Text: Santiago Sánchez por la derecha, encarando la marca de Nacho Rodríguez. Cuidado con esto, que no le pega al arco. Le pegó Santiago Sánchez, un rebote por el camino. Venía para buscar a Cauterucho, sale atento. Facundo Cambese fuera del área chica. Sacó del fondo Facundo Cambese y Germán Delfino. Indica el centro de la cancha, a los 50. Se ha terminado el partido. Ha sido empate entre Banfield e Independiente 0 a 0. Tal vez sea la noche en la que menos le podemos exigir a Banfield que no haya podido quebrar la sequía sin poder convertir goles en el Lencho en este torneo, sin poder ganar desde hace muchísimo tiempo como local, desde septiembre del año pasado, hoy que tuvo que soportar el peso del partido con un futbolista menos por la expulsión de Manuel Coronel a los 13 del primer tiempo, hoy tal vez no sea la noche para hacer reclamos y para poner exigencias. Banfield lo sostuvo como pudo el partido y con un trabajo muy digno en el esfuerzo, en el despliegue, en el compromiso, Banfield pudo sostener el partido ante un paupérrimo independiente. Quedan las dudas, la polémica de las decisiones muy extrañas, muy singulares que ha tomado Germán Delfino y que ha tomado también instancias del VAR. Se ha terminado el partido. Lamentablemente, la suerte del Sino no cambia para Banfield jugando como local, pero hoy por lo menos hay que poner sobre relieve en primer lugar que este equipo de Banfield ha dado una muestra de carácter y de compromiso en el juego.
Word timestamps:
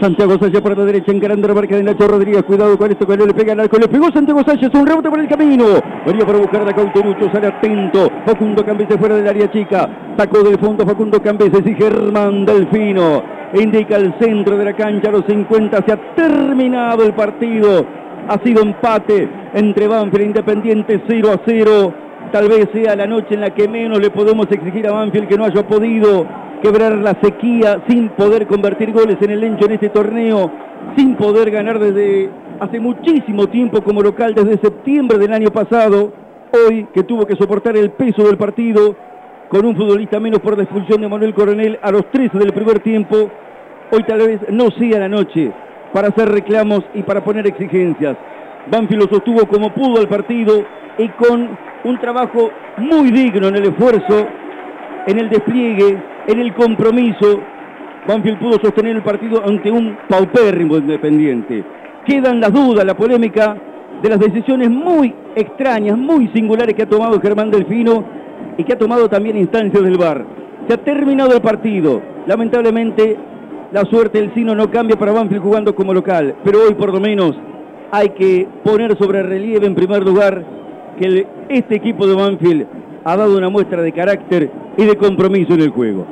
Santiago 0.00 0.38
Sánchez 0.38 0.62
por 0.62 0.78
la 0.78 0.84
derecha, 0.84 1.12
encarando 1.12 1.46
la 1.46 1.54
marca 1.54 1.76
de 1.76 1.82
Nacho 1.82 2.08
Rodríguez. 2.08 2.42
Cuidado 2.44 2.78
con 2.78 2.90
esto, 2.90 3.06
que 3.06 3.16
no 3.18 3.26
le 3.26 3.34
pega 3.34 3.52
al 3.52 3.60
arco. 3.60 3.76
Le 3.78 3.86
pegó 3.86 4.10
Santiago 4.10 4.42
Sánchez, 4.42 4.70
un 4.72 4.86
rebote 4.86 5.10
por 5.10 5.20
el 5.20 5.28
camino. 5.28 5.66
Venía 6.06 6.24
para 6.24 6.38
buscar 6.38 6.66
a 6.66 6.72
Cauterucho, 6.72 7.30
sale 7.30 7.48
atento. 7.48 8.10
Facundo 8.24 8.64
Cambese 8.64 8.96
fuera 8.96 9.16
del 9.16 9.28
área 9.28 9.50
chica. 9.50 9.88
Sacó 10.16 10.42
del 10.42 10.58
fondo 10.58 10.86
Facundo 10.86 11.20
Cambese 11.22 11.62
y 11.64 11.74
Germán 11.74 12.46
Delfino. 12.46 13.22
Indica 13.52 13.96
el 13.96 14.14
centro 14.18 14.56
de 14.56 14.64
la 14.64 14.72
cancha, 14.72 15.10
a 15.10 15.12
los 15.12 15.26
50. 15.26 15.84
Se 15.84 15.92
ha 15.92 16.14
terminado 16.14 17.04
el 17.04 17.12
partido. 17.12 17.84
Ha 18.26 18.38
sido 18.42 18.62
empate 18.62 19.28
entre 19.52 19.86
Banfield 19.86 20.22
e 20.22 20.26
Independiente 20.26 21.02
0 21.06 21.30
a 21.30 21.40
0. 21.44 21.94
Tal 22.32 22.48
vez 22.48 22.68
sea 22.72 22.96
la 22.96 23.06
noche 23.06 23.34
en 23.34 23.40
la 23.40 23.50
que 23.50 23.68
menos 23.68 24.00
le 24.00 24.10
podemos 24.10 24.46
exigir 24.50 24.86
a 24.86 24.92
Banfield 24.92 25.28
que 25.28 25.36
no 25.36 25.44
haya 25.44 25.66
podido 25.66 26.26
quebrar 26.62 26.92
la 26.98 27.16
sequía 27.22 27.82
sin 27.88 28.08
poder 28.10 28.46
convertir 28.46 28.92
goles 28.92 29.16
en 29.20 29.30
el 29.30 29.40
Lencho 29.40 29.66
en 29.66 29.72
este 29.72 29.88
torneo, 29.88 30.50
sin 30.96 31.16
poder 31.16 31.50
ganar 31.50 31.78
desde 31.78 32.28
hace 32.60 32.78
muchísimo 32.80 33.48
tiempo 33.48 33.82
como 33.82 34.02
local, 34.02 34.34
desde 34.34 34.58
septiembre 34.58 35.18
del 35.18 35.32
año 35.32 35.50
pasado, 35.50 36.12
hoy 36.52 36.86
que 36.92 37.04
tuvo 37.04 37.26
que 37.26 37.36
soportar 37.36 37.76
el 37.76 37.90
peso 37.90 38.24
del 38.24 38.36
partido 38.36 38.94
con 39.48 39.64
un 39.64 39.74
futbolista 39.74 40.20
menos 40.20 40.40
por 40.40 40.56
la 40.56 40.64
expulsión 40.64 41.00
de 41.00 41.08
Manuel 41.08 41.34
Coronel 41.34 41.78
a 41.82 41.90
los 41.90 42.10
13 42.10 42.38
del 42.38 42.52
primer 42.52 42.80
tiempo, 42.80 43.30
hoy 43.90 44.02
tal 44.04 44.18
vez 44.18 44.40
no 44.50 44.70
sea 44.70 45.00
la 45.00 45.08
noche 45.08 45.52
para 45.92 46.08
hacer 46.08 46.28
reclamos 46.28 46.84
y 46.94 47.02
para 47.02 47.24
poner 47.24 47.46
exigencias. 47.46 48.16
Banfield 48.70 49.02
lo 49.02 49.08
sostuvo 49.08 49.46
como 49.46 49.72
pudo 49.72 50.00
el 50.00 50.08
partido 50.08 50.64
y 50.98 51.08
con 51.08 51.58
un 51.84 51.98
trabajo 51.98 52.50
muy 52.76 53.10
digno 53.10 53.48
en 53.48 53.56
el 53.56 53.64
esfuerzo, 53.64 54.26
en 55.06 55.18
el 55.18 55.30
despliegue, 55.30 56.00
en 56.30 56.40
el 56.40 56.54
compromiso, 56.54 57.40
Banfield 58.06 58.38
pudo 58.38 58.58
sostener 58.60 58.96
el 58.96 59.02
partido 59.02 59.42
ante 59.44 59.70
un 59.70 59.96
paupérrimo 60.08 60.76
independiente. 60.76 61.64
Quedan 62.06 62.40
las 62.40 62.52
dudas, 62.52 62.84
la 62.84 62.96
polémica 62.96 63.56
de 64.02 64.08
las 64.08 64.18
decisiones 64.18 64.70
muy 64.70 65.14
extrañas, 65.34 65.98
muy 65.98 66.28
singulares 66.28 66.74
que 66.74 66.82
ha 66.82 66.88
tomado 66.88 67.20
Germán 67.20 67.50
Delfino 67.50 68.04
y 68.56 68.64
que 68.64 68.72
ha 68.72 68.78
tomado 68.78 69.08
también 69.08 69.36
instancias 69.36 69.82
del 69.82 69.98
VAR. 69.98 70.24
Se 70.66 70.74
ha 70.74 70.76
terminado 70.78 71.34
el 71.34 71.42
partido. 71.42 72.00
Lamentablemente, 72.26 73.16
la 73.72 73.84
suerte 73.84 74.20
del 74.20 74.32
Sino 74.34 74.54
no 74.54 74.70
cambia 74.70 74.98
para 74.98 75.12
Banfield 75.12 75.42
jugando 75.42 75.74
como 75.74 75.92
local, 75.92 76.36
pero 76.44 76.60
hoy 76.66 76.74
por 76.74 76.92
lo 76.92 77.00
menos 77.00 77.36
hay 77.90 78.10
que 78.10 78.46
poner 78.64 78.96
sobre 78.96 79.22
relieve 79.22 79.66
en 79.66 79.74
primer 79.74 80.04
lugar 80.04 80.44
que 80.98 81.26
este 81.48 81.76
equipo 81.76 82.06
de 82.06 82.14
Banfield 82.14 82.66
ha 83.04 83.16
dado 83.16 83.36
una 83.36 83.48
muestra 83.48 83.82
de 83.82 83.92
carácter 83.92 84.50
y 84.76 84.84
de 84.84 84.96
compromiso 84.96 85.54
en 85.54 85.60
el 85.60 85.70
juego. 85.70 86.06